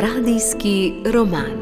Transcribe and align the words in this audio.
Radijski 0.00 0.92
roman. 1.12 1.58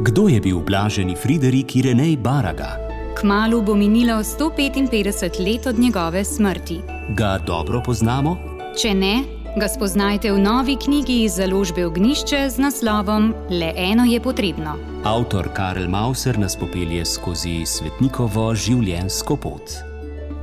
Kdo 0.00 0.28
je 0.28 0.40
bil 0.40 0.60
blaženi 0.60 1.16
Friderik 1.16 1.76
Irenej 1.76 2.16
Baraga? 2.16 2.76
Kmalu 3.20 3.62
bo 3.62 3.74
minilo 3.74 4.14
155 4.24 5.44
let 5.44 5.66
od 5.66 5.78
njegove 5.78 6.24
smrti. 6.24 6.80
Ga 7.08 7.38
dobro 7.46 7.82
poznamo? 7.84 8.36
Če 8.80 8.94
ne, 8.94 9.24
ga 9.60 9.68
spoznajte 9.68 10.32
v 10.32 10.38
novi 10.38 10.76
knjigi 10.84 11.22
iz 11.24 11.36
založbe 11.36 11.86
Ognišče 11.86 12.48
z 12.50 12.58
naslovom 12.58 13.34
Le 13.50 13.72
eno 13.76 14.04
je 14.04 14.20
potrebno. 14.20 14.78
Avtor 15.04 15.48
Karel 15.52 15.88
Mauser 15.88 16.38
nas 16.38 16.56
popelje 16.56 17.04
skozi 17.04 17.66
svetnikovo 17.66 18.54
življenjsko 18.54 19.36
pot. 19.36 19.82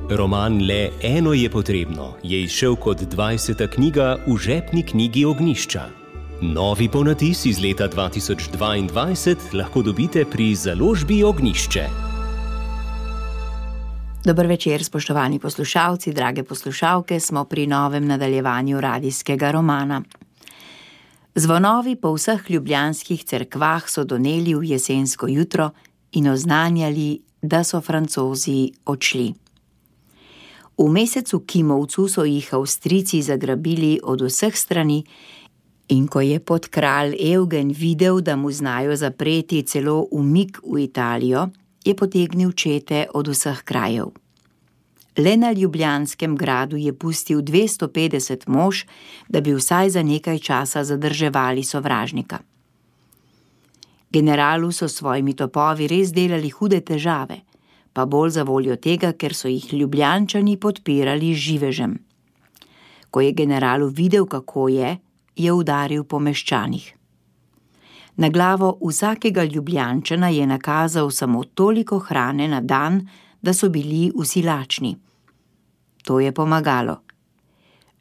Roman 0.10 0.62
Le 0.68 0.90
eno 1.02 1.34
je 1.34 1.50
potrebno 1.50 2.14
je 2.24 2.44
izšel 2.44 2.76
kot 2.76 2.98
20. 2.98 3.68
knjiga 3.68 4.18
v 4.28 4.38
žepni 4.38 4.84
knjigi 4.84 5.26
Ognišča. 5.26 5.82
Novi 6.42 6.90
ponatis 6.90 7.46
iz 7.46 7.58
leta 7.60 7.88
2022 7.90 9.54
lahko 9.54 9.82
dobite 9.82 10.26
pri 10.26 10.56
založbi 10.56 11.24
Ognišče. 11.24 11.86
Dobro 14.26 14.48
večer, 14.48 14.84
spoštovani 14.84 15.40
poslušalci, 15.40 16.14
drage 16.14 16.44
poslušalke, 16.44 17.20
smo 17.20 17.46
pri 17.46 17.68
novem 17.68 18.06
nadaljevanju 18.06 18.82
radijskega 18.82 19.52
romana. 19.52 20.04
Zvonovi 21.36 21.96
po 21.96 22.14
vseh 22.14 22.50
ljubljanskih 22.50 23.24
cerkvah 23.24 23.90
so 23.90 24.04
doneli 24.04 24.54
v 24.56 24.64
jesensko 24.64 25.28
jutro 25.28 25.70
in 26.12 26.28
oznanjali, 26.28 27.22
da 27.42 27.64
so 27.64 27.82
francozi 27.82 28.72
odšli. 28.86 29.45
V 30.78 30.90
mesecu 30.92 31.40
Kimovcu 31.40 32.08
so 32.08 32.24
jih 32.24 32.54
Avstrijci 32.54 33.22
zagrabili 33.22 34.00
od 34.04 34.22
vseh 34.22 34.56
strani, 34.58 35.04
in 35.88 36.08
ko 36.08 36.22
je 36.22 36.40
pod 36.40 36.68
kralj 36.68 37.16
Eugen 37.20 37.72
videl, 37.72 38.22
da 38.22 38.36
mu 38.36 38.52
znajo 38.52 38.96
zapreti 38.96 39.64
celo 39.64 40.08
umik 40.12 40.60
v 40.64 40.84
Italijo, 40.84 41.48
je 41.86 41.96
potegnil 41.96 42.52
čete 42.52 43.08
od 43.14 43.28
vseh 43.28 43.64
krajev. 43.64 44.12
Le 45.18 45.38
na 45.38 45.52
Ljubljanskem 45.52 46.36
gradu 46.36 46.78
je 46.78 46.94
pustil 46.94 47.42
250 47.42 48.48
mož, 48.48 48.84
da 49.30 49.42
bi 49.42 49.54
vsaj 49.56 49.90
za 49.90 50.04
nekaj 50.04 50.40
časa 50.40 50.84
zadrževali 50.84 51.64
sovražnika. 51.64 52.40
Generalu 54.12 54.72
so 54.72 54.88
s 54.88 54.96
svojimi 54.96 55.34
topovi 55.34 55.88
res 55.88 56.12
delali 56.12 56.50
hude 56.50 56.82
težave, 56.82 57.40
pa 57.96 58.04
bolj 58.06 58.30
za 58.36 58.44
voljo 58.44 58.76
tega, 58.76 59.14
ker 59.16 59.34
so 59.34 59.48
jih 59.48 59.74
ljubljančani 59.74 60.58
podpirali 60.60 61.32
živežem. 61.34 61.96
Ko 63.12 63.24
je 63.24 63.32
generalu 63.32 63.88
videl, 63.88 64.28
kako 64.28 64.68
je, 64.68 64.98
je 65.36 65.54
udaril 65.54 66.04
po 66.04 66.20
meščanih. 66.20 66.92
Na 68.20 68.30
glavo 68.30 68.74
vsakega 68.84 69.44
ljubljančana 69.44 70.28
je 70.30 70.48
nakazal 70.48 71.12
samo 71.12 71.44
toliko 71.44 72.00
hrane 72.00 72.48
na 72.48 72.62
dan, 72.62 73.08
da 73.42 73.54
so 73.54 73.70
bili 73.70 74.12
vsi 74.20 74.44
lačni. 74.44 74.96
To 76.04 76.20
je 76.20 76.32
pomagalo. 76.32 77.02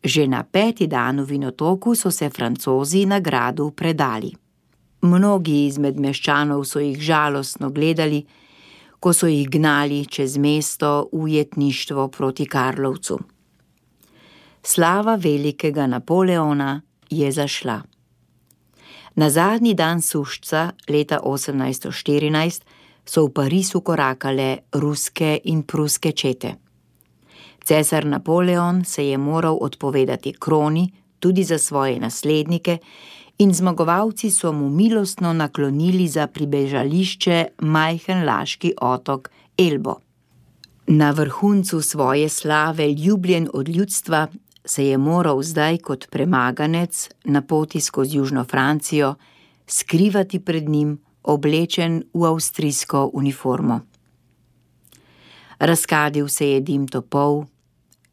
Že 0.05 0.27
na 0.29 0.42
peti 0.42 0.86
dan 0.86 1.20
v 1.20 1.25
Vinotoku 1.25 1.95
so 1.95 2.11
se 2.11 2.31
francozi 2.31 3.06
na 3.06 3.20
gradu 3.20 3.70
predali. 3.70 4.34
Mnogi 5.03 5.67
izmed 5.67 6.01
meščanov 6.01 6.64
so 6.64 6.81
jih 6.81 6.98
žalostno 7.01 7.70
gledali, 7.70 8.25
ko 9.05 9.13
so 9.13 9.29
jih 9.29 9.49
gnali 9.53 10.07
čez 10.09 10.39
mesto 10.41 11.09
v 11.13 11.19
ujetništvo 11.23 12.09
proti 12.09 12.47
Karlovcu. 12.49 13.19
Slava 14.63 15.15
velikega 15.21 15.87
Napoleona 15.87 16.81
je 17.11 17.33
zašla. 17.33 17.83
Na 19.15 19.31
zadnji 19.31 19.75
dan 19.75 20.01
sušca 20.03 20.71
leta 20.89 21.21
1814 21.21 22.63
so 23.05 23.27
v 23.27 23.33
Parizu 23.33 23.81
korakale 23.81 24.59
ruske 24.73 25.41
in 25.45 25.63
pruske 25.63 26.13
čete. 26.13 26.55
Cesar 27.64 28.07
Napoleon 28.07 28.85
se 28.85 29.09
je 29.09 29.19
moral 29.19 29.59
odpovedati 29.61 30.33
kroni 30.33 30.89
tudi 31.20 31.45
za 31.45 31.59
svoje 31.59 32.01
naslednike, 32.01 32.79
in 33.39 33.55
zmagovalci 33.55 34.30
so 34.30 34.52
mu 34.52 34.68
milostno 34.68 35.33
naklonili 35.33 36.08
za 36.08 36.27
pribežališče 36.27 37.46
majhen 37.58 38.24
laški 38.24 38.74
otok 38.80 39.30
Elbo. 39.58 39.95
Na 40.86 41.11
vrhuncu 41.11 41.83
svoje 41.83 42.28
slave, 42.28 42.92
ljubljen 42.92 43.48
od 43.55 43.68
ljudstva, 43.68 44.28
se 44.64 44.86
je 44.86 44.98
moral 44.98 45.42
zdaj 45.42 45.78
kot 45.78 46.06
premaganec 46.11 47.08
na 47.24 47.42
poti 47.42 47.80
skozi 47.80 48.17
Južno 48.17 48.45
Francijo 48.45 49.14
skrivati 49.66 50.40
pred 50.40 50.68
njim, 50.68 50.98
oblečen 51.22 52.02
v 52.14 52.24
avstrijsko 52.24 53.11
uniformo. 53.12 53.80
Razkadil 55.58 56.28
se 56.28 56.51
je 56.51 56.61
dim 56.61 56.89
topov, 56.89 57.46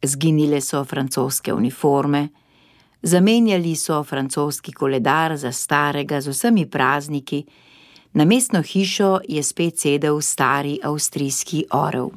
zginile 0.04 0.62
so 0.62 0.86
francoske 0.86 1.54
uniforme, 1.54 2.30
zamenjali 3.02 3.76
so 3.76 4.04
francoski 4.04 4.72
koledar 4.72 5.38
za 5.38 5.52
starega 5.52 6.22
z 6.22 6.28
vsemi 6.28 6.66
prazniki, 6.66 7.46
na 8.14 8.26
mestno 8.26 8.62
hišo 8.62 9.20
je 9.28 9.44
spet 9.44 9.80
sedel 9.80 10.22
stari 10.22 10.80
avstrijski 10.84 11.66
orel. 11.72 12.10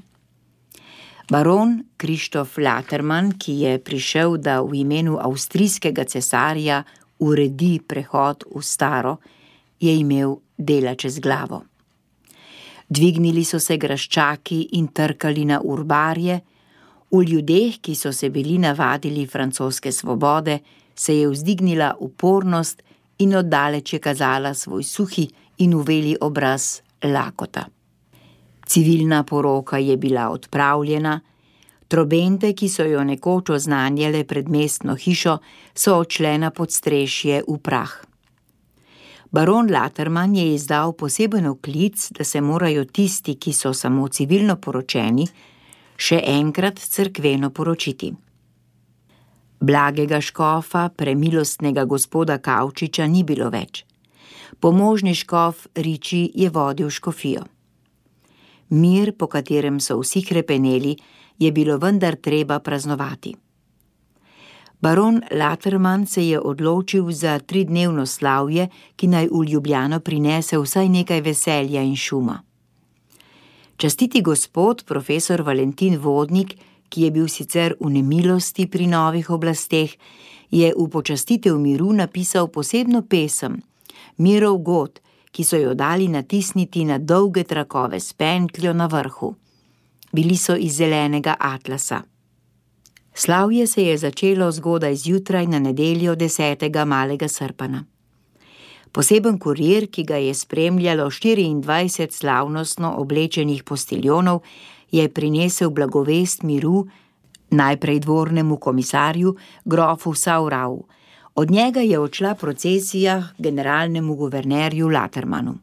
Baron 1.31 1.85
Krištof 1.97 2.59
Laterman, 2.59 3.33
ki 3.39 3.53
je 3.53 3.79
prišel, 3.79 4.37
da 4.37 4.61
v 4.61 4.75
imenu 4.75 5.19
avstrijskega 5.21 6.05
cesarja 6.05 6.83
uredi 7.19 7.81
prehod 7.87 8.45
v 8.55 8.63
staro, 8.63 9.17
je 9.81 9.95
imel 9.97 10.37
dela 10.59 10.95
čez 10.95 11.19
glavo. 11.19 11.63
Dvignili 12.89 13.45
so 13.45 13.59
se 13.59 13.77
graščaki 13.77 14.69
in 14.73 14.89
trkali 14.93 15.45
na 15.45 15.61
urbarje, 15.65 16.41
v 17.11 17.23
ljudeh, 17.23 17.79
ki 17.81 17.95
so 17.95 18.13
se 18.13 18.31
bili 18.31 18.59
navadili 18.59 19.27
francoske 19.27 19.93
svobode, 19.93 20.59
se 20.95 21.19
je 21.19 21.29
vzdignila 21.29 21.95
upornost 22.01 22.83
in 23.19 23.37
oddaleč 23.37 23.93
je 23.93 23.99
kazala 23.99 24.55
svoj 24.55 24.83
suhi 24.83 25.29
in 25.59 25.75
uveli 25.75 26.17
obraz 26.21 26.81
lakota. 27.03 27.67
Civilna 28.67 29.23
poroka 29.23 29.79
je 29.79 29.97
bila 29.97 30.31
odpravljena, 30.31 31.21
trobente, 31.89 32.53
ki 32.53 32.69
so 32.69 32.83
jo 32.83 33.05
nekoč 33.05 33.51
oznanjale 33.51 34.25
pred 34.25 34.49
mestno 34.49 34.97
hišo, 34.97 35.39
so 35.75 35.99
odšle 36.01 36.39
na 36.39 36.51
podstrešje 36.51 37.45
v 37.49 37.59
prah. 37.59 37.93
Baron 39.31 39.71
Laterman 39.71 40.35
je 40.35 40.55
izdal 40.55 40.93
poseben 40.93 41.47
oklic, 41.47 42.11
da 42.19 42.25
se 42.25 42.41
morajo 42.41 42.85
tisti, 42.85 43.35
ki 43.35 43.53
so 43.53 43.73
samo 43.75 44.09
civilno 44.09 44.57
poročeni, 44.57 45.27
še 45.97 46.21
enkrat 46.25 46.79
crkveno 46.79 47.51
poročiti. 47.51 48.13
Blagega 49.61 50.21
škofa, 50.21 50.89
premilostnega 50.97 51.85
gospoda 51.85 52.39
Kavčiča 52.39 53.07
ni 53.07 53.23
bilo 53.25 53.49
več. 53.51 53.85
Pomožni 54.61 55.15
škof 55.15 55.67
Riči 55.75 56.31
je 56.35 56.51
vodil 56.51 56.91
škofijo. 56.91 57.45
Mir, 58.71 59.13
po 59.17 59.27
katerem 59.27 59.81
so 59.81 59.99
vsi 60.01 60.23
krepeneli, 60.23 60.97
je 61.39 61.53
bilo 61.53 61.79
vendar 61.79 62.17
treba 62.17 62.59
praznovati. 62.59 63.35
Baron 64.81 65.23
Laterman 65.33 66.07
se 66.07 66.29
je 66.29 66.41
odločil 66.41 67.11
za 67.13 67.39
tridnevno 67.39 68.07
slavje, 68.07 68.69
ki 68.97 69.07
naj 69.09 69.29
v 69.33 69.45
Ljubljano 69.49 70.01
prinese 70.01 70.59
vsaj 70.59 70.89
nekaj 70.89 71.21
veselja 71.21 71.83
in 71.83 71.97
šuma. 71.97 72.43
Častiti 73.77 74.23
gospod, 74.23 74.85
profesor 74.85 75.43
Valentin 75.43 75.99
Vodnik, 75.99 76.55
ki 76.89 77.03
je 77.03 77.11
bil 77.11 77.27
sicer 77.29 77.75
v 77.81 77.91
nemilosti 77.91 78.69
pri 78.71 78.87
novih 78.87 79.31
oblasteh, 79.35 79.91
je 80.51 80.69
v 80.71 80.85
počastitev 80.89 81.59
miru 81.59 81.91
napisal 81.93 82.49
posebno 82.49 83.03
pesem, 83.03 83.59
Mirov 84.19 84.63
God, 84.63 85.01
ki 85.35 85.43
so 85.43 85.59
jo 85.59 85.75
dali 85.75 86.07
natisniti 86.09 86.85
na 86.85 86.99
dolge 86.99 87.43
trakove 87.43 87.99
s 88.01 88.15
pentljo 88.15 88.73
na 88.73 88.87
vrhu. 88.87 89.35
Bili 90.13 90.37
so 90.37 90.55
iz 90.55 90.79
zelenega 90.79 91.35
atlasa. 91.41 92.03
Slavje 93.15 93.67
se 93.67 93.83
je 93.83 93.99
začelo 93.99 94.53
zgodaj 94.53 94.95
zjutraj 94.95 95.47
na 95.47 95.59
nedeljo 95.59 96.15
10. 96.15 96.85
malega 96.85 97.29
srpana. 97.29 97.85
Poseben 98.95 99.41
kurir, 99.43 99.89
ki 99.91 100.05
ga 100.07 100.21
je 100.23 100.35
spremljalo 100.35 101.09
24 101.11 102.13
slavnostno 102.15 102.93
oblečenih 103.03 103.65
postiljonov, 103.67 104.45
je 104.91 105.09
prinesel 105.09 105.71
blagovest 105.71 106.43
miru 106.43 106.85
najprej 107.51 107.99
dvornemu 108.01 108.57
komisarju, 108.57 109.35
grofu 109.65 110.15
Saurau. 110.15 110.85
Od 111.35 111.51
njega 111.51 111.81
je 111.81 111.99
odšla 111.99 112.35
procesija 112.35 113.23
generalnemu 113.39 114.15
guvernerju 114.15 114.89
Latermanu. 114.89 115.57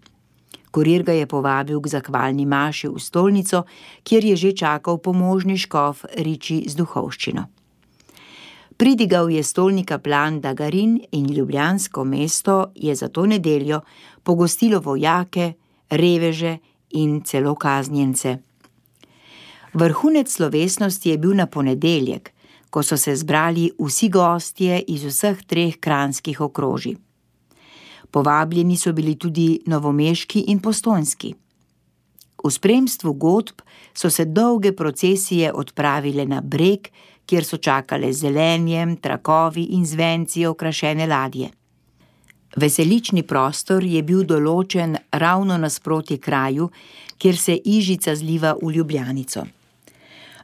Kurir 0.72 1.04
ga 1.04 1.12
je 1.12 1.28
povabil 1.28 1.82
k 1.82 1.88
zakvalni 1.88 2.46
maši 2.46 2.88
v 2.88 3.00
stolnico, 3.00 3.64
kjer 4.04 4.26
je 4.26 4.36
že 4.36 4.52
čakal 4.52 4.98
pomožni 4.98 5.58
škof 5.58 6.04
Riči 6.18 6.64
z 6.68 6.76
duhovščino. 6.76 7.48
Pridigal 8.82 9.30
je 9.30 9.44
stolnika 9.44 10.00
plan 10.00 10.40
Dagarin 10.42 11.02
in 11.12 11.34
ljubljansko 11.34 12.04
mesto 12.04 12.72
je 12.76 12.96
za 12.96 13.08
to 13.08 13.26
nedeljo 13.26 13.82
pogostilo 14.24 14.80
vojake, 14.80 15.54
reveže 15.90 16.58
in 16.90 17.22
celo 17.24 17.56
kaznjence. 17.56 18.38
Vrhunec 19.74 20.32
slovesnosti 20.34 21.10
je 21.10 21.18
bil 21.18 21.36
na 21.36 21.46
ponedeljek, 21.46 22.32
ko 22.70 22.84
so 22.84 22.98
se 22.98 23.16
zbrali 23.16 23.70
vsi 23.80 24.10
gostje 24.10 24.80
iz 24.88 25.06
vseh 25.06 25.44
treh 25.44 25.78
kranskih 25.78 26.42
okrožij. 26.42 26.96
Povabljeni 28.12 28.78
so 28.78 28.94
bili 28.94 29.16
tudi 29.16 29.62
novomeški 29.66 30.40
in 30.48 30.60
postojnski. 30.60 31.36
V 32.44 32.52
spremstvu 32.52 33.14
godb 33.14 33.62
so 33.94 34.10
se 34.10 34.26
dolge 34.26 34.72
procesije 34.72 35.54
odpravile 35.54 36.26
na 36.26 36.42
breg, 36.42 36.88
kjer 37.32 37.46
so 37.48 37.58
čakale 37.58 38.12
zelenjem, 38.14 38.98
trakovi 39.00 39.64
in 39.72 39.86
zvenci 39.86 40.46
okrašene 40.46 41.06
ladje. 41.08 41.48
Veselični 42.60 43.24
prostor 43.24 43.86
je 43.88 44.02
bil 44.04 44.26
določen 44.28 44.98
ravno 45.24 45.56
nasproti 45.58 46.18
kraju, 46.20 46.68
kjer 47.18 47.38
se 47.38 47.56
Ižica 47.56 48.16
zliva 48.20 48.52
v 48.60 48.72
Ljubljanico. 48.76 49.46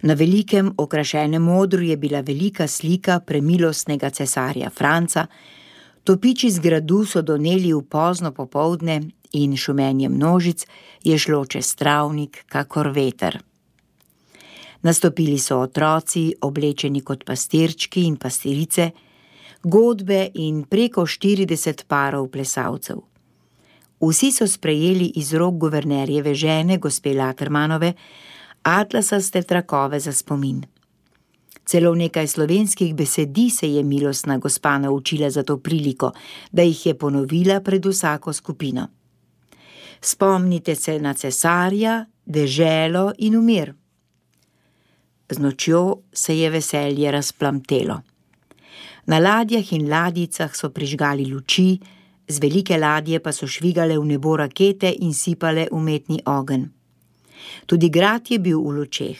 Na 0.07 0.13
velikem 0.13 0.71
okrašenem 0.77 1.43
modru 1.43 1.83
je 1.83 1.97
bila 1.97 2.21
velika 2.21 2.67
slika 2.67 3.19
premilostnega 3.19 4.09
cesarja 4.09 4.69
Franca, 4.69 5.25
topiči 6.03 6.51
z 6.51 6.63
gradu 6.63 7.01
so 7.03 7.21
doneli 7.21 7.73
v 7.73 7.83
pozno 7.83 8.31
popovdne 8.31 9.01
in 9.33 9.57
šumenje 9.57 10.07
množic 10.09 10.63
je 11.03 11.19
šlo 11.19 11.43
čez 11.45 11.75
travnik, 11.75 12.45
kakor 12.47 12.93
veter. 12.95 13.41
Nastopili 14.87 15.37
so 15.37 15.57
otroci, 15.59 16.29
oblečeni 16.47 17.01
kot 17.03 17.25
pastirčki 17.27 18.05
in 18.07 18.15
pastirice, 18.15 18.85
godbe 19.63 20.19
in 20.39 20.61
preko 20.63 21.03
40 21.03 21.83
parov 21.91 22.29
plesalcev. 22.31 23.01
Vsi 23.99 24.29
so 24.31 24.45
sprejeli 24.47 25.09
iz 25.19 25.33
rok 25.33 25.57
guvernerjeve 25.59 26.33
žene, 26.35 26.77
gospe 26.77 27.11
Latermanove, 27.13 27.93
atlasaste 28.63 29.41
trakove 29.43 29.99
za 29.99 30.13
spomin. 30.13 30.61
Celo 31.67 31.91
nekaj 31.95 32.27
slovenskih 32.27 32.93
besedi 32.95 33.49
se 33.49 33.67
je 33.73 33.83
milostna 33.83 34.37
gospa 34.37 34.77
naučila 34.77 35.29
za 35.29 35.43
to 35.43 35.57
priliko, 35.57 36.11
da 36.51 36.61
jih 36.61 36.85
je 36.85 36.93
ponovila 36.97 37.59
pred 37.59 37.85
vsako 37.85 38.33
skupino. 38.33 38.87
Spomnite 40.01 40.75
se 40.75 40.99
na 40.99 41.13
cesarja, 41.13 42.05
deželo 42.25 43.11
in 43.17 43.35
umir. 43.35 43.73
Z 45.29 45.39
nočjo 45.39 45.97
se 46.13 46.37
je 46.37 46.49
veselje 46.49 47.11
razplamtelo. 47.11 48.01
Na 49.07 49.19
ladjah 49.19 49.73
in 49.73 49.89
ladjicah 49.89 50.55
so 50.55 50.69
prižgali 50.69 51.25
luči, 51.25 51.79
z 52.27 52.39
velike 52.39 52.77
ladje 52.77 53.19
pa 53.19 53.31
so 53.31 53.47
švigale 53.47 53.97
v 53.97 54.05
nebo 54.05 54.35
rakete 54.37 54.91
in 54.99 55.13
sipale 55.13 55.67
umetni 55.71 56.19
ogenj. 56.25 56.67
Tudi 57.65 57.89
grad 57.89 58.31
je 58.31 58.39
bil 58.39 58.59
v 58.59 58.71
lučeh. 58.79 59.19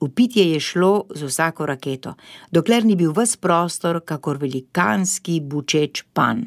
Upitje 0.00 0.44
je 0.52 0.60
šlo 0.60 1.06
z 1.14 1.24
vsako 1.24 1.66
raketo, 1.66 2.14
dokler 2.52 2.84
ni 2.84 2.96
bil 2.96 3.12
ves 3.16 3.36
prostor, 3.36 4.00
kakor 4.04 4.36
velikanski 4.36 5.40
bučeč 5.40 6.04
pan. 6.12 6.44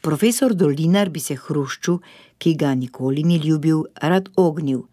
Profesor 0.00 0.54
Dolinar 0.54 1.10
bi 1.10 1.20
se 1.20 1.36
hrušču, 1.36 1.98
ki 2.38 2.54
ga 2.54 2.74
nikoli 2.74 3.24
ni 3.24 3.36
ljubil, 3.36 3.84
rad 4.00 4.28
ognil. 4.36 4.86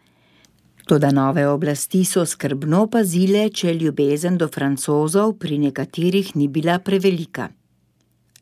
Toda 0.86 1.12
nove 1.12 1.48
oblasti 1.48 2.04
so 2.06 2.26
skrbno 2.26 2.88
pazile, 2.92 3.48
če 3.50 3.72
ljubezen 3.74 4.38
do 4.38 4.50
francozov 4.52 5.38
pri 5.40 5.58
nekaterih 5.58 6.36
ni 6.36 6.48
bila 6.48 6.80
prevelika. 6.80 7.48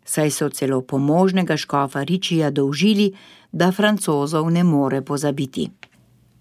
Saj 0.06 0.32
so 0.34 0.50
celo 0.50 0.82
pomožnega 0.82 1.58
škofa 1.58 2.02
Ričija 2.04 2.50
dolžili, 2.50 3.12
da 3.52 3.72
francozov 3.72 4.50
ne 4.52 4.64
more 4.64 5.02
pozabiti. 5.02 5.70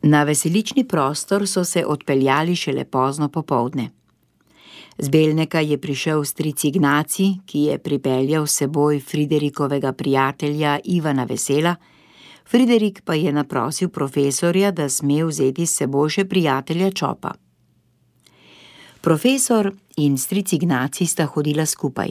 Na 0.03 0.23
veselični 0.25 0.87
prostor 0.89 1.49
so 1.49 1.65
se 1.65 1.85
odpeljali 1.87 2.57
šele 2.57 2.85
pozno 2.85 3.29
popovdne. 3.29 3.91
Z 4.99 5.09
Belneka 5.09 5.61
je 5.61 5.79
prišel 5.79 6.25
stric 6.25 6.65
Ignaci, 6.65 7.35
ki 7.47 7.59
je 7.59 7.79
pripeljal 7.79 8.47
s 8.47 8.57
seboj 8.57 9.01
Friderikovega 9.01 9.93
prijatelja 9.93 10.79
Ivana 10.85 11.25
Vesela, 11.25 11.77
Friderik 12.51 13.03
pa 13.05 13.15
je 13.15 13.33
naprosil 13.33 13.89
profesorja, 13.89 14.73
da 14.75 14.89
sme 14.89 15.23
vzeti 15.25 15.67
s 15.67 15.77
seboj 15.79 16.09
še 16.11 16.25
prijatelja 16.27 16.89
Čopa. 16.91 17.31
Profesor 19.01 19.71
in 20.03 20.17
stric 20.19 20.51
Ignaci 20.59 21.07
sta 21.07 21.29
hodila 21.31 21.63
skupaj. 21.67 22.11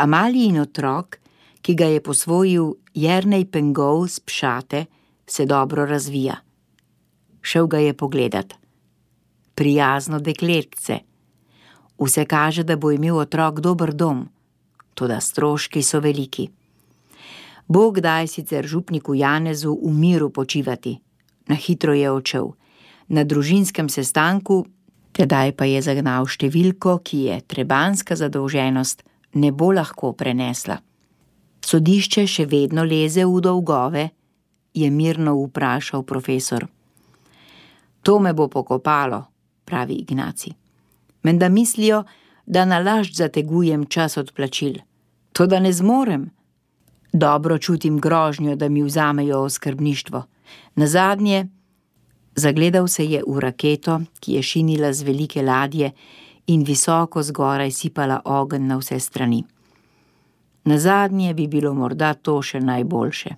Amalij 0.00 0.48
in 0.48 0.62
otrok, 0.62 1.18
ki 1.60 1.74
ga 1.76 1.90
je 1.92 2.00
posvojil 2.00 2.72
Jernej 2.96 3.44
Pengov 3.52 4.08
z 4.08 4.24
Pšate, 4.24 4.80
se 5.28 5.46
dobro 5.46 5.84
razvija. 5.86 6.40
Šel 7.42 7.68
ga 7.68 7.84
je 7.84 7.92
pogledat. 7.92 8.56
Prijazno 9.54 10.18
dekletce. 10.24 10.98
Vse 12.00 12.24
kaže, 12.24 12.64
da 12.64 12.80
bo 12.80 12.90
imel 12.90 13.20
otrok 13.20 13.60
dober 13.60 13.92
dom, 13.92 14.24
tudi 14.94 15.20
stroški 15.20 15.82
so 15.84 16.00
veliki. 16.00 16.48
Bog 17.68 18.00
daj 18.00 18.26
sicer 18.28 18.66
župniku 18.66 19.14
Janezu 19.14 19.72
v 19.82 19.92
miru 19.92 20.30
počivati, 20.30 20.98
na 21.48 21.54
hitro 21.54 21.94
je 21.94 22.10
odšel. 22.10 22.52
Na 23.08 23.24
družinskem 23.24 23.88
sestanku, 23.88 24.66
tedaj 25.12 25.52
pa 25.56 25.64
je 25.68 25.82
zagnal 25.82 26.26
številko, 26.26 26.98
ki 27.04 27.18
je 27.28 27.40
trebanska 27.46 28.16
zadolženost, 28.16 29.02
ne 29.34 29.52
bo 29.52 29.72
lahko 29.72 30.12
prenesla. 30.12 30.80
Sodišče 31.62 32.26
še 32.26 32.46
vedno 32.46 32.84
leze 32.84 33.24
v 33.24 33.40
dolgove, 33.40 34.10
je 34.74 34.88
mirno 34.90 35.36
vprašal 35.36 36.02
profesor. 36.02 36.66
To 38.02 38.18
me 38.18 38.32
bo 38.34 38.48
pokopalo, 38.48 39.22
pravi 39.64 39.94
Ignaci. 40.02 40.50
Menda 41.22 41.48
mislijo, 41.48 42.02
da 42.46 42.64
na 42.64 42.78
laž 42.78 43.12
zategujem 43.14 43.86
čas 43.86 44.16
odplačil. 44.16 44.80
To, 45.32 45.46
da 45.46 45.60
ne 45.60 45.72
zmorem. 45.72 46.30
Dobro 47.12 47.58
čutim 47.58 48.00
grožnjo, 48.00 48.56
da 48.56 48.68
mi 48.68 48.82
vzamejo 48.82 49.38
oskrbništvo. 49.38 50.22
Na 50.74 50.86
zadnje, 50.86 51.46
zagledal 52.34 52.88
se 52.88 53.06
je 53.06 53.22
v 53.26 53.40
raketo, 53.40 54.00
ki 54.20 54.32
je 54.32 54.42
šinila 54.42 54.92
z 54.92 55.02
velike 55.02 55.42
ladje 55.42 55.90
in 56.46 56.64
visoko 56.64 57.22
zgoraj 57.22 57.70
sipala 57.70 58.20
ogenj 58.24 58.66
na 58.66 58.76
vse 58.76 59.00
strani. 59.00 59.44
Na 60.64 60.78
zadnje 60.78 61.34
bi 61.34 61.46
bilo 61.46 61.74
morda 61.74 62.14
to 62.14 62.42
še 62.42 62.60
najboljše. 62.60 63.34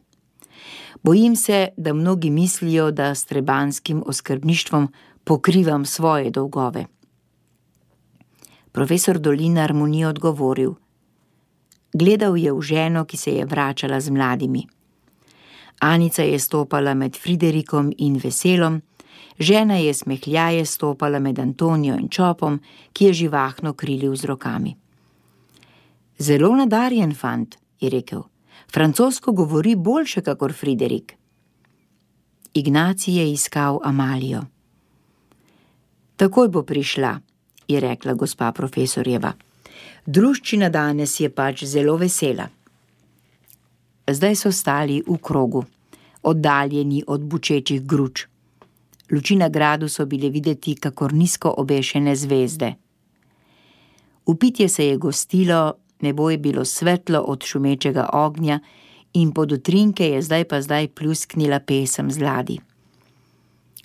Bojim 1.02 1.37
se, 1.37 1.69
da 1.76 1.93
mnogi 1.93 2.31
mislijo, 2.31 2.90
da 2.90 3.14
s 3.14 3.25
trebanskim 3.25 4.02
oskrbništvom 4.07 4.88
pokrivam 5.25 5.85
svoje 5.85 6.31
dolgove. 6.31 6.87
Profesor 8.73 9.19
Dolinar 9.19 9.75
mu 9.75 9.87
ni 9.87 10.04
odgovoril. 10.04 10.75
Gledal 11.95 12.37
je 12.37 12.53
v 12.53 12.63
ženo, 12.63 13.05
ki 13.05 13.17
se 13.17 13.31
je 13.31 13.45
vračala 13.47 14.01
z 14.01 14.11
mladimi. 14.11 14.67
Anica 15.81 16.23
je 16.23 16.39
stopala 16.39 16.95
med 16.95 17.17
Friderikom 17.17 17.93
in 17.99 18.19
veselom, 18.19 18.83
žena 19.39 19.77
je 19.77 19.95
smehljaje 19.95 20.67
stopala 20.67 21.19
med 21.19 21.39
Antonijo 21.39 21.95
in 21.95 22.09
Čopom, 22.09 22.61
ki 22.93 23.05
je 23.05 23.13
živahno 23.13 23.73
krilil 23.73 24.17
z 24.17 24.25
rokami. 24.25 24.77
Zelo 26.19 26.57
nadarjen 26.57 27.15
fant, 27.15 27.57
je 27.81 27.91
rekel. 27.91 28.23
Francosko 28.73 29.33
govori 29.33 29.77
boljše, 29.77 30.23
kakor 30.23 30.53
Friderik. 30.53 31.15
Ignacij 32.55 33.15
je 33.15 33.33
iskal 33.33 33.81
Amalijo. 33.85 34.43
Takoj 36.17 36.49
bo 36.49 36.63
prišla, 36.63 37.21
je 37.69 37.81
rekla 37.81 38.15
gospa 38.15 38.53
profesorjeva. 38.53 39.33
Druščina 40.07 40.69
danes 40.69 41.15
je 41.21 41.31
pač 41.33 41.65
zelo 41.65 41.97
vesela. 41.97 42.45
Zdaj 44.05 44.37
so 44.37 44.53
stali 44.53 44.99
v 45.07 45.17
krogu, 45.17 45.65
oddaljeni 46.23 47.03
od 47.07 47.25
bučečih 47.25 47.81
gruč. 47.83 48.27
Luči 49.11 49.37
na 49.37 49.49
gradu 49.49 49.89
so 49.89 50.05
bile 50.07 50.29
videti, 50.29 50.75
kakor 50.77 51.13
nizko 51.13 51.55
obešene 51.57 52.17
zvezde. 52.17 52.75
Upitje 54.27 54.69
se 54.69 54.87
je 54.87 54.97
gostilo, 54.97 55.73
nebo 56.01 56.31
je 56.31 56.39
bilo 56.39 56.65
svetlo 56.65 57.21
od 57.21 57.45
šumečega 57.45 58.09
ognja 58.13 58.61
in 59.15 59.33
pod 59.33 59.53
utrinke 59.53 60.09
je 60.09 60.23
zdaj 60.23 60.45
pa 60.45 60.61
zdaj 60.61 60.89
plusknila 60.89 61.61
pesem 61.61 62.11
z 62.11 62.21
ladi. 62.21 62.61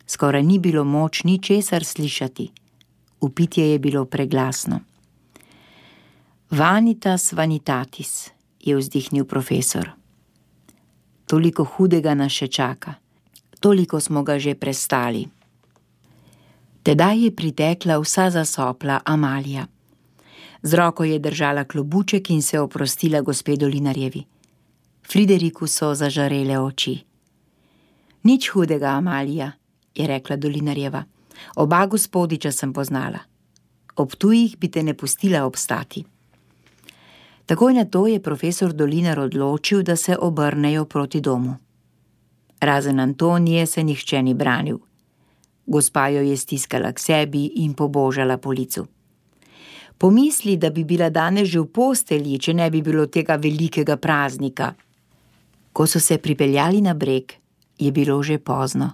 Skoraj 0.07 0.43
ni 0.43 0.59
bilo 0.59 0.83
moč 0.83 1.23
ničesar 1.23 1.83
slišati 1.83 2.51
upitje 3.21 3.71
je 3.71 3.79
bilo 3.79 4.05
preglasno. 4.05 4.79
Vanitas 6.49 7.33
vanitatis, 7.33 8.31
je 8.59 8.75
vzdihnil 8.75 9.25
profesor. 9.25 9.91
Toliko 11.25 11.63
hudega 11.63 12.15
nas 12.17 12.33
še 12.33 12.47
čaka, 12.47 12.95
toliko 13.61 13.99
smo 14.01 14.23
ga 14.25 14.39
že 14.39 14.55
prestali. 14.57 15.27
Tedaj 16.81 17.23
je 17.23 17.31
pritekla 17.35 17.99
vsa 18.01 18.31
zasopla 18.33 18.97
Amalija. 19.05 19.67
Z 20.61 20.73
roko 20.73 21.03
je 21.03 21.19
držala 21.19 21.69
klobuček 21.69 22.29
in 22.29 22.41
se 22.41 22.59
oprostila 22.59 23.21
gospedu 23.21 23.67
Linarjevi. 23.67 24.25
Frideriku 25.05 25.67
so 25.67 25.93
zažarele 25.93 26.57
oči. 26.57 26.97
Nič 28.23 28.49
hudega, 28.49 28.97
Amalija, 28.97 29.51
je 29.95 30.07
rekla 30.07 30.35
Dolinarjeva. 30.35 31.05
Oba 31.55 31.85
gospodiča 31.85 32.51
sem 32.51 32.73
poznala. 32.73 33.19
Ob 33.95 34.15
tujih 34.15 34.57
bi 34.57 34.67
te 34.71 34.83
ne 34.83 34.97
pustila 34.97 35.45
obstati. 35.45 36.18
Takoj 37.49 37.73
na 37.73 37.85
to 37.85 38.05
je 38.05 38.21
profesor 38.21 38.73
Dolinar 38.73 39.19
odločil, 39.19 39.81
da 39.81 39.95
se 39.95 40.13
obrnejo 40.13 40.85
proti 40.85 41.21
domu. 41.21 41.55
Razen 42.61 42.99
Antonije 42.99 43.65
se 43.65 43.83
nihče 43.83 44.21
ni 44.21 44.33
branil. 44.33 44.77
Gospa 45.65 46.07
jo 46.07 46.21
je 46.21 46.37
stiskala 46.37 46.91
k 46.93 46.99
sebi 46.99 47.45
in 47.45 47.73
pobožala 47.73 48.37
po 48.37 48.51
licu. 48.51 48.85
Pomisli, 49.97 50.57
da 50.57 50.69
bi 50.69 50.83
bila 50.83 51.09
danes 51.09 51.49
že 51.49 51.59
v 51.59 51.65
postelji, 51.73 52.37
če 52.39 52.53
ne 52.53 52.69
bi 52.69 52.81
bilo 52.81 53.05
tega 53.05 53.35
velikega 53.35 53.97
praznika. 53.97 54.73
Ko 55.73 55.87
so 55.87 55.99
se 55.99 56.17
pripeljali 56.17 56.81
na 56.81 56.93
breg, 56.93 57.33
je 57.79 57.91
bilo 57.91 58.21
že 58.23 58.37
pozno. 58.37 58.91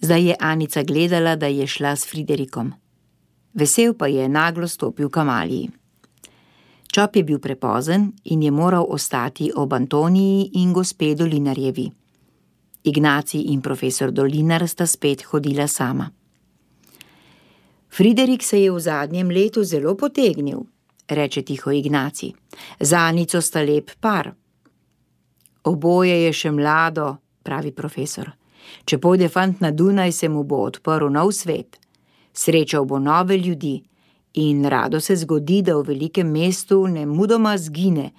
Zdaj 0.00 0.26
je 0.26 0.36
Anica 0.40 0.82
gledala, 0.82 1.36
da 1.36 1.46
je 1.46 1.66
šla 1.66 1.96
s 1.96 2.10
Friderikom. 2.10 2.74
Vesel 3.54 3.94
pa 3.94 4.06
je 4.06 4.28
naglo 4.28 4.68
stopil 4.68 5.08
k 5.08 5.16
Amaliji. 5.16 5.83
Čop 6.94 7.16
je 7.16 7.24
bil 7.24 7.38
prepozen 7.42 8.12
in 8.24 8.42
je 8.42 8.50
moral 8.50 8.86
ostati 8.88 9.50
ob 9.54 9.72
Antoniji 9.72 10.50
in 10.52 10.72
gospe 10.72 11.14
Dolinarjevi. 11.14 11.90
Ignaci 12.82 13.40
in 13.52 13.60
profesor 13.60 14.10
Dolinar 14.10 14.68
sta 14.68 14.86
spet 14.86 15.24
hodila 15.24 15.66
sama. 15.66 16.10
Friderik 17.90 18.42
se 18.42 18.60
je 18.60 18.70
v 18.70 18.80
zadnjem 18.80 19.30
letu 19.30 19.64
zelo 19.64 19.94
potegnil, 19.94 20.60
reče 21.08 21.42
tiho 21.42 21.72
Ignaci. 21.72 22.32
Za 22.80 22.98
Anico 22.98 23.40
sta 23.40 23.62
lep 23.62 23.90
par. 24.00 24.30
Oboje 25.64 26.14
je 26.24 26.32
še 26.32 26.50
mlado, 26.50 27.16
pravi 27.42 27.72
profesor. 27.72 28.30
Če 28.84 28.98
pojde 28.98 29.28
fant 29.28 29.60
na 29.60 29.70
Dunaj, 29.70 30.12
se 30.12 30.28
mu 30.28 30.44
bo 30.44 30.62
odprl 30.62 31.10
nov 31.10 31.32
svet. 31.32 31.76
Srečal 32.32 32.84
bo 32.84 32.98
nove 32.98 33.38
ljudi 33.38 33.82
in 34.34 34.64
rado 34.64 35.00
se 35.00 35.16
zgodi, 35.16 35.62
da 35.62 35.76
v 35.76 35.86
velikem 35.86 36.30
mestu 36.30 36.86
ne 36.86 37.06
mudoma 37.06 37.56
zgine, 37.58 38.10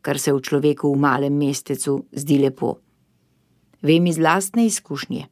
kar 0.00 0.18
se 0.18 0.32
v 0.32 0.40
človeku 0.40 0.92
v 0.92 0.98
malem 0.98 1.36
mestecu 1.36 2.04
zdi 2.12 2.38
lepo. 2.38 2.78
Vem 3.82 4.06
iz 4.06 4.18
lastne 4.18 4.66
izkušnje. 4.66 5.26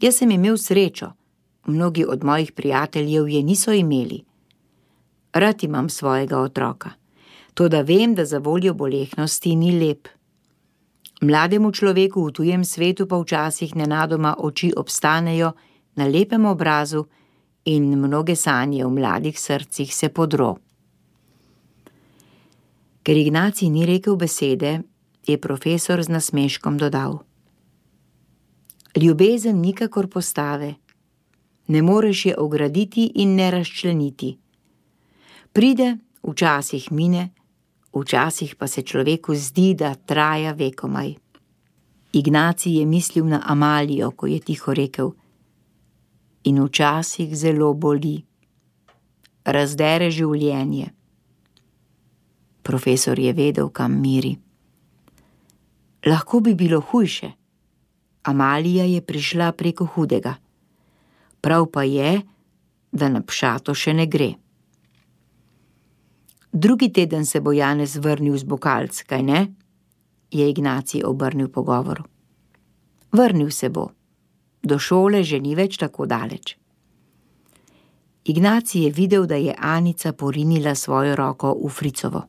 Jaz 0.00 0.20
sem 0.20 0.30
imel 0.30 0.56
srečo, 0.56 1.12
mnogi 1.66 2.04
od 2.04 2.24
mojih 2.24 2.52
prijateljev 2.52 3.28
je 3.28 3.42
niso 3.42 3.72
imeli. 3.72 4.22
Rad 5.32 5.64
imam 5.64 5.88
svojega 5.88 6.38
otroka, 6.38 6.90
to 7.54 7.68
da 7.68 7.80
vem, 7.82 8.14
da 8.14 8.24
za 8.24 8.38
voljo 8.38 8.74
bolehnosti 8.74 9.56
ni 9.56 9.72
lep. 9.78 10.08
Mlademu 11.20 11.72
človeku 11.72 12.26
v 12.26 12.32
tujem 12.32 12.64
svetu 12.64 13.06
pa 13.08 13.16
včasih 13.16 13.76
nenadoma 13.76 14.36
oči 14.38 14.72
obstanejo 14.76 15.52
na 15.96 16.06
lepem 16.06 16.44
obrazu 16.44 17.06
in 17.66 17.98
mnoge 17.98 18.36
sanje 18.36 18.84
v 18.84 18.90
mladih 18.90 19.40
srcih 19.40 19.94
se 19.94 20.08
podro. 20.08 20.56
Ker 23.02 23.16
Ignacij 23.16 23.70
ni 23.70 23.86
rekel 23.86 24.16
besede, 24.16 24.82
je 25.26 25.38
profesor 25.38 26.02
z 26.02 26.08
nasmeškom 26.08 26.78
dodal: 26.78 27.18
Ljubezen 28.96 29.60
nikakor 29.60 30.08
postave, 30.08 30.74
ne 31.66 31.82
moreš 31.82 32.26
je 32.26 32.34
ograditi 32.38 33.10
in 33.14 33.34
ne 33.34 33.50
razčleniti. 33.50 34.38
Pride, 35.52 35.96
včasih 36.22 36.92
mine, 36.92 37.30
včasih 37.94 38.54
pa 38.54 38.66
se 38.66 38.82
človeku 38.82 39.34
zdi, 39.34 39.74
da 39.74 39.94
traja 39.94 40.52
vekomaj. 40.52 41.14
Ignacij 42.12 42.78
je 42.78 42.86
mislil 42.86 43.26
na 43.26 43.42
Amalijo, 43.44 44.10
ko 44.10 44.26
je 44.26 44.40
tiho 44.40 44.74
rekel: 44.74 45.10
In 46.46 46.62
včasih 46.62 47.34
zelo 47.34 47.72
boli, 47.74 48.20
razdere 49.44 50.10
življenje. 50.14 50.92
Profesor 52.62 53.18
je 53.18 53.32
vedel, 53.34 53.70
kam 53.70 53.98
miri. 54.02 54.36
Lahko 56.06 56.40
bi 56.40 56.54
bilo 56.54 56.80
hujše. 56.80 57.30
Amalija 58.26 58.84
je 58.86 59.02
prišla 59.02 59.52
preko 59.52 59.86
hudega. 59.86 60.34
Prav 61.40 61.66
pa 61.70 61.82
je, 61.82 62.22
da 62.92 63.08
na 63.08 63.22
pšato 63.22 63.74
še 63.74 63.94
ne 63.94 64.06
gre. 64.06 64.32
Drugi 66.52 66.88
teden 66.92 67.26
se 67.26 67.40
bo 67.40 67.52
Janez 67.52 67.98
vrnil 68.00 68.38
z 68.38 68.48
bokalc, 68.48 69.02
kaj 69.06 69.22
ne? 69.22 69.40
je 70.30 70.48
Ignacij 70.50 71.04
obrnil 71.04 71.48
pogovor. 71.48 72.02
Vrnil 73.12 73.50
se 73.50 73.68
bo, 73.68 73.90
do 74.66 74.78
šole 74.78 75.22
že 75.24 75.40
ni 75.40 75.54
več 75.54 75.78
tako 75.78 76.06
daleč. 76.06 76.56
Ignacij 78.26 78.82
je 78.82 78.90
videl, 78.90 79.26
da 79.26 79.36
je 79.38 79.54
Anica 79.58 80.12
porinila 80.12 80.74
svojo 80.74 81.14
roko 81.16 81.54
v 81.54 81.68
Fricovo. 81.70 82.22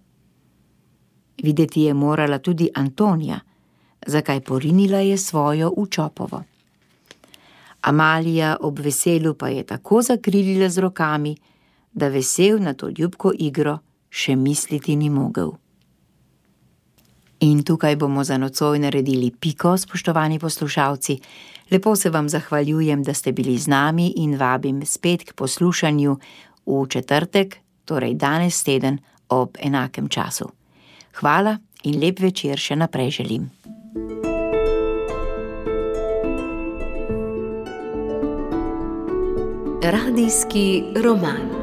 Videti 1.43 1.81
je 1.81 1.93
morala 1.93 2.39
tudi 2.39 2.69
Antonija, 2.73 3.39
zakaj 4.07 4.41
porinila 4.41 4.97
je 4.97 5.17
svojo 5.17 5.73
v 5.77 5.89
Čopovo. 5.89 6.43
Amalija 7.81 8.57
ob 8.61 8.79
veselu 8.79 9.33
pa 9.33 9.49
je 9.49 9.63
tako 9.63 10.01
zakrilila 10.01 10.69
z 10.69 10.77
rokami, 10.77 11.37
da 11.93 12.07
vesel 12.07 12.59
na 12.59 12.73
to 12.73 12.89
ljubko 12.89 13.31
igro 13.39 13.79
še 14.09 14.35
misliti 14.35 14.95
ni 14.95 15.09
mogel. 15.09 15.51
In 17.39 17.63
tukaj 17.63 17.95
bomo 17.95 18.23
za 18.23 18.37
nocoj 18.37 18.79
naredili 18.79 19.31
piko, 19.31 19.77
spoštovani 19.77 20.39
poslušalci. 20.39 21.19
Lepo 21.71 21.95
se 21.95 22.09
vam 22.09 22.29
zahvaljujem, 22.29 23.03
da 23.03 23.13
ste 23.13 23.31
bili 23.31 23.57
z 23.57 23.67
nami 23.67 24.13
in 24.15 24.37
vabim 24.37 24.85
spet 24.85 25.23
k 25.23 25.33
poslušanju 25.33 26.17
v 26.65 26.87
četrtek, 26.89 27.57
torej 27.85 28.15
danes 28.15 28.63
teden 28.63 28.99
ob 29.29 29.57
enakem 29.59 30.09
času. 30.09 30.49
Hvala 31.19 31.57
in 31.83 31.99
lep 31.99 32.19
večer 32.19 32.59
še 32.59 32.75
naprej 32.75 33.11
želim. 33.19 33.49
Radijski 39.83 40.83
roman. 41.03 41.56